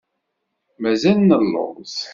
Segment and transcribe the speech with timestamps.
[0.81, 1.95] Mazal nelluẓ.